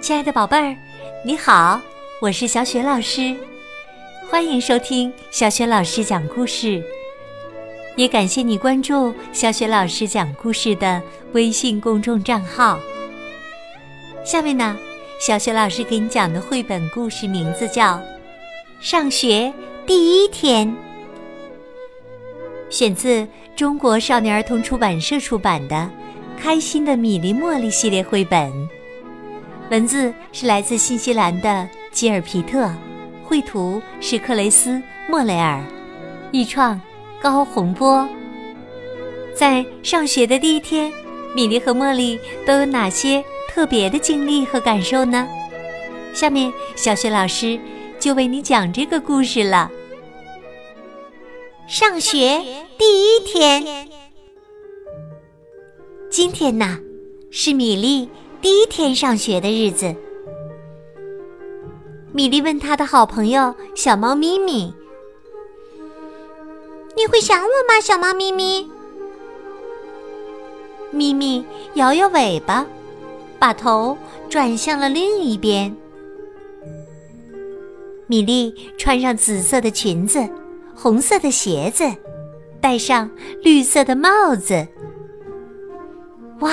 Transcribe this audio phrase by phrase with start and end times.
[0.00, 0.76] 亲爱的宝贝儿，
[1.24, 1.80] 你好，
[2.20, 3.34] 我是小雪老师，
[4.30, 6.82] 欢迎收听小雪老师讲故事。
[7.96, 12.78] 也感谢你关注小雪老师讲故事的微信公众账号。
[14.24, 14.76] 下面呢，
[15.20, 17.96] 小雪老师给你讲的绘本故事名字叫
[18.80, 19.52] 《上学
[19.84, 20.68] 第一天》，
[22.70, 23.26] 选自
[23.56, 25.74] 中国少年儿童出版社出版的
[26.40, 28.77] 《开心的米粒茉莉》系列绘本。
[29.70, 32.72] 文字是来自新西兰的吉尔皮特，
[33.22, 34.80] 绘图是克雷斯
[35.10, 35.62] 莫雷尔，
[36.32, 36.80] 译创
[37.20, 38.08] 高洪波。
[39.34, 40.90] 在上学的第一天，
[41.34, 45.28] 米莉和茉莉都有哪些特别的经历和感受呢？
[46.14, 47.60] 下面小雪老师
[48.00, 49.70] 就为你讲这个故事了。
[51.66, 52.42] 上学
[52.78, 53.86] 第一天，
[56.10, 56.78] 今天呢
[57.30, 58.08] 是米莉。
[58.40, 59.94] 第一天上学的日子，
[62.12, 64.72] 米莉问她的好朋友小猫咪咪
[66.96, 68.68] ：“你会想我吗，小猫咪咪？”
[70.92, 71.44] 咪咪
[71.74, 72.64] 摇摇尾巴，
[73.38, 73.98] 把头
[74.30, 75.74] 转向了另一边。
[78.06, 80.26] 米莉穿上紫色的裙子，
[80.74, 81.84] 红色的鞋子，
[82.60, 83.10] 戴上
[83.42, 84.66] 绿色的帽子。
[86.38, 86.52] 哇！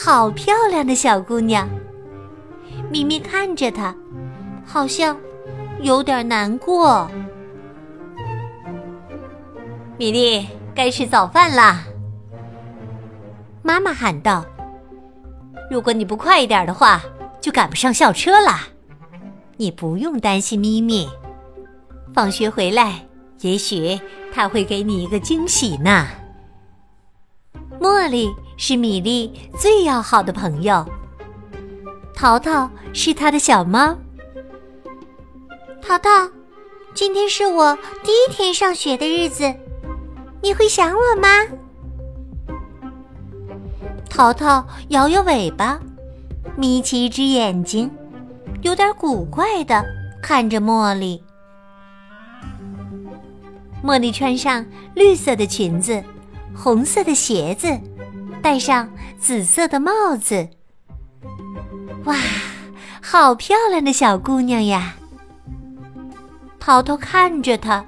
[0.00, 1.68] 好漂亮的小姑娘，
[2.88, 3.92] 咪咪看着她，
[4.64, 5.16] 好像
[5.80, 7.10] 有点难过。
[9.96, 11.82] 米莉，该吃早饭啦！
[13.60, 14.46] 妈妈喊道
[15.68, 17.02] ：“如果你不快一点的话，
[17.40, 18.68] 就赶不上校车啦。
[19.56, 21.08] 你不用担心咪咪，
[22.14, 23.04] 放学回来，
[23.40, 24.00] 也许
[24.32, 26.06] 他会给你一个惊喜呢。”
[27.80, 28.30] 茉莉
[28.60, 30.84] 是米莉最要好的朋友，
[32.12, 33.96] 淘淘是她的小猫。
[35.80, 36.28] 淘淘，
[36.92, 39.54] 今天是我第一天上学的日子，
[40.42, 41.28] 你会想我吗？
[44.10, 45.78] 淘淘摇摇尾巴，
[46.56, 47.88] 眯起一只眼睛，
[48.62, 49.84] 有点古怪的
[50.20, 51.22] 看着茉莉。
[53.84, 54.66] 茉莉穿上
[54.96, 56.02] 绿色的裙子。
[56.60, 57.68] 红色的鞋子，
[58.42, 58.88] 戴上
[59.18, 60.48] 紫色的帽子。
[62.04, 62.16] 哇，
[63.02, 64.94] 好漂亮的小姑娘呀！
[66.58, 67.84] 淘淘看着她，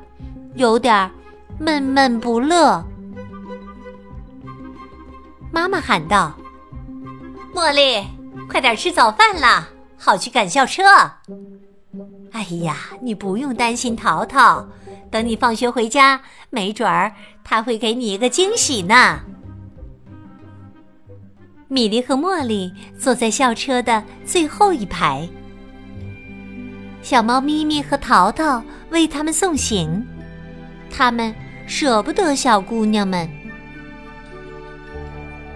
[0.54, 1.10] 有点
[1.58, 2.84] 闷闷不乐。
[5.52, 6.34] 妈妈喊道
[7.54, 8.06] ：“茉莉，
[8.48, 10.82] 快点吃早饭啦，好去赶校车。”
[12.32, 14.66] 哎呀，你不用担心淘淘。
[15.10, 17.12] 等你放学回家，没准儿
[17.42, 19.20] 他会给你一个惊喜呢。
[21.72, 25.28] 米莉和茉莉坐在校车的最后一排，
[27.00, 28.60] 小猫咪咪和淘淘
[28.90, 30.04] 为他们送行，
[30.90, 31.32] 他们
[31.68, 33.30] 舍不得小姑娘们。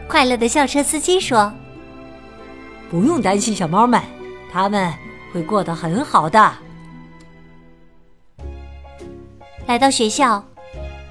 [0.06, 1.52] 快乐的校车司机说
[2.88, 4.00] ：“不用担心，小猫们，
[4.52, 4.94] 他们
[5.32, 6.52] 会过得很好的。”
[9.66, 10.44] 来到学校，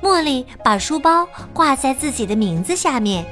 [0.02, 3.26] 茉莉把书包挂在自己的名字下面。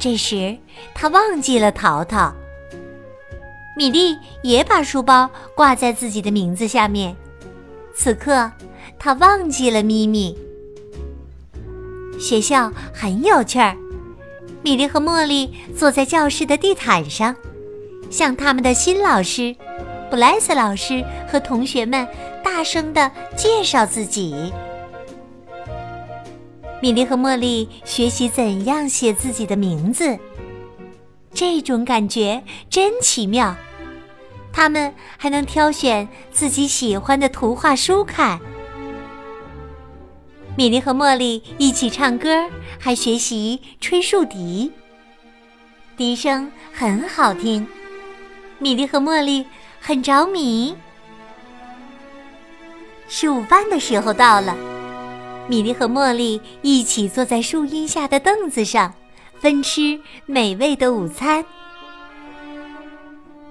[0.00, 0.56] 这时，
[0.94, 2.32] 他忘记了淘淘。
[3.76, 7.14] 米莉也把书包挂在自己的名字下面。
[7.94, 8.50] 此刻，
[8.98, 10.34] 她忘记了咪咪。
[12.18, 13.76] 学校很有趣儿。
[14.62, 17.36] 米莉和茉莉坐在教室的地毯上，
[18.10, 19.54] 向他们的新老师
[20.10, 22.08] 布莱斯老师和同学们。
[22.42, 24.50] 大声的介绍自己。
[26.80, 30.18] 米莉和茉莉学习怎样写自己的名字，
[31.34, 33.54] 这种感觉真奇妙。
[34.50, 38.40] 他们还能挑选自己喜欢的图画书看。
[40.56, 42.48] 米莉和茉莉一起唱歌，
[42.78, 44.72] 还学习吹竖笛，
[45.96, 47.66] 笛声很好听。
[48.58, 49.46] 米莉和茉莉
[49.80, 50.74] 很着迷。
[53.06, 54.56] 吃午饭的时候到了，
[55.50, 58.94] 米莉和茉莉一起坐在树荫下的凳子上，
[59.40, 61.44] 分吃美味的午餐。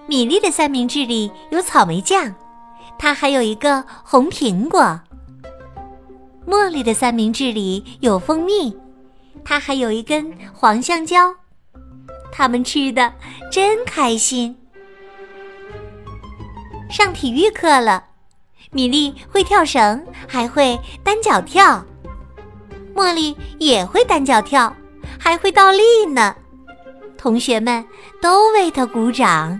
[0.07, 2.33] 米莉的三明治里有草莓酱，
[2.97, 5.01] 它还有一个红苹果。
[6.47, 8.73] 茉莉的三明治里有蜂蜜，
[9.43, 11.35] 它还有一根黄香蕉。
[12.31, 13.13] 他们吃的
[13.51, 14.55] 真开心。
[16.89, 18.05] 上体育课了。
[18.71, 21.83] 米莉会跳绳，还会单脚跳；
[22.99, 24.75] 茉莉也会单脚跳，
[25.17, 26.35] 还会倒立呢。
[27.17, 27.85] 同学们
[28.21, 29.57] 都为她鼓掌。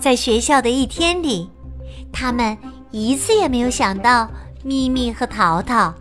[0.00, 1.48] 在学校的一天里，
[2.12, 2.58] 他们
[2.90, 4.28] 一次也没有想到
[4.64, 5.94] 咪咪和淘淘。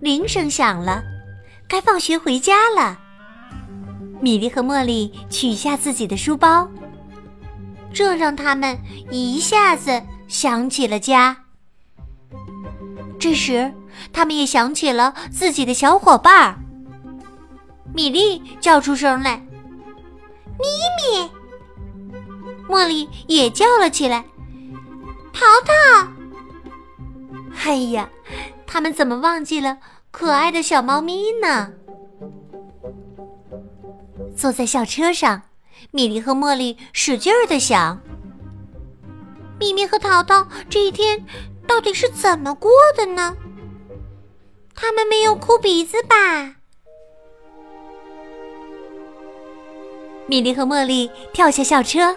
[0.00, 1.00] 铃声响了，
[1.68, 2.98] 该放学回家了。
[4.20, 6.68] 米莉和茉莉取下自己的书包，
[7.92, 8.76] 这让他们
[9.12, 11.36] 一下子想起了家。
[13.20, 13.72] 这时，
[14.12, 16.56] 他们也想起了自己的小伙伴儿。
[17.94, 19.36] 米莉叫出声来
[20.58, 21.30] ：“咪咪！”
[22.66, 24.24] 茉莉也叫了起来
[25.34, 26.08] ：“淘淘！”
[27.62, 28.08] 哎呀，
[28.66, 29.78] 他们怎么忘记了
[30.10, 31.72] 可爱的小猫咪呢？
[34.34, 35.42] 坐在校车上，
[35.90, 38.00] 米莉和茉莉使劲儿的想：
[39.58, 41.22] 咪咪和淘淘这一天
[41.70, 43.36] 到底是怎么过的呢？
[44.74, 46.56] 他们没有哭鼻子吧？
[50.26, 52.16] 米莉和茉莉跳下校车，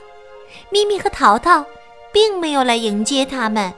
[0.71, 1.63] 咪咪和淘淘
[2.11, 3.71] 并没有来迎接他们。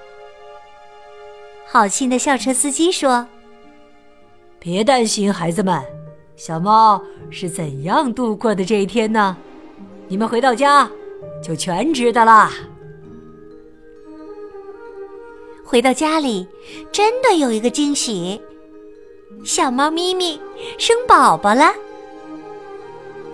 [1.68, 3.28] 好心的校车司机说
[4.58, 5.84] ：“别担心，孩子们，
[6.38, 9.36] 小猫是怎样度过的这一天呢？
[10.08, 10.90] 你们回到家
[11.44, 12.50] 就全知道啦。”
[15.66, 16.48] 回到家里，
[16.92, 18.40] 真的有一个惊喜，
[19.44, 20.40] 小猫咪咪
[20.78, 21.74] 生宝宝了。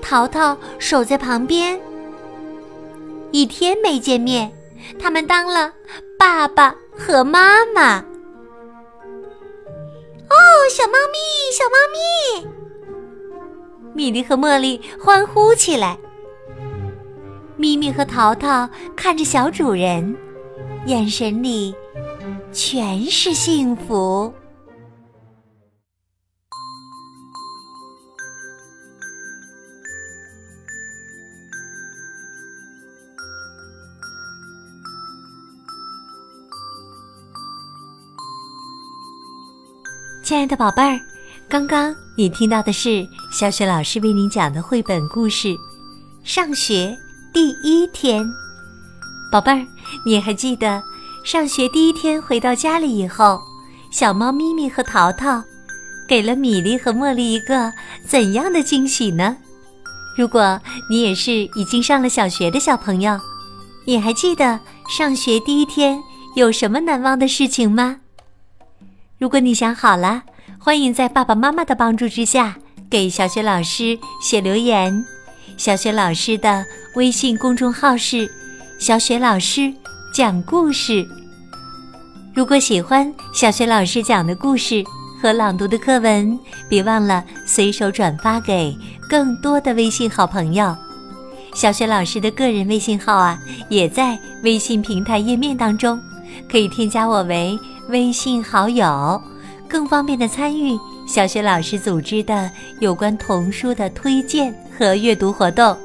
[0.02, 1.80] 淘淘守在旁边，
[3.32, 4.52] 一天没见面，
[4.98, 5.74] 他们当了
[6.18, 8.00] 爸爸和妈妈。
[10.30, 10.36] 哦，
[10.72, 11.20] 小猫咪，
[11.52, 12.48] 小猫咪！
[13.94, 15.98] 米莉和茉莉欢呼起来。
[17.58, 20.18] 咪咪和淘淘看着小主人，
[20.86, 21.74] 眼神里
[22.52, 24.34] 全是幸福。
[40.24, 40.98] 亲爱的宝贝儿，
[41.50, 45.50] 刚刚你听到的是小雪老师为你讲的绘本故事
[46.24, 46.98] 《上学
[47.34, 48.24] 第一天》。
[49.32, 49.66] 宝贝儿，
[50.06, 50.84] 你还记得
[51.24, 53.40] 上学第一天回到家里以后，
[53.90, 55.42] 小猫咪咪和淘淘
[56.06, 57.72] 给了米莉和茉莉一个
[58.06, 59.38] 怎样的惊喜呢？
[60.18, 63.18] 如果你也是已经上了小学的小朋友，
[63.88, 66.04] 你还记得上学第一天
[66.36, 68.02] 有什么难忘的事情吗？
[69.18, 70.24] 如果你想好了，
[70.60, 72.58] 欢迎在爸爸妈妈的帮助之下
[72.90, 75.06] 给小雪老师写留言。
[75.56, 78.30] 小雪老师的微信公众号是
[78.82, 79.72] “小雪老师
[80.12, 81.08] 讲故事”。
[82.34, 84.84] 如果喜欢小雪老师讲的故事
[85.22, 86.38] 和朗读的课文，
[86.68, 88.76] 别忘了随手转发给
[89.08, 90.76] 更多的微信好朋友。
[91.54, 93.40] 小雪老师的个人微信号啊，
[93.70, 96.02] 也在微信平台页面当中，
[96.52, 97.60] 可以添加我为。
[97.90, 99.22] 微信好友，
[99.68, 100.76] 更方便的参与
[101.08, 102.50] 小雪老师组织的
[102.80, 105.78] 有关童书的推荐和阅读活动。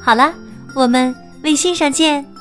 [0.00, 0.32] 好了，
[0.76, 1.12] 我们
[1.44, 2.33] 微信上见。